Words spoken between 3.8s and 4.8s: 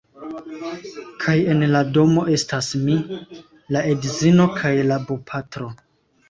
edzino kaj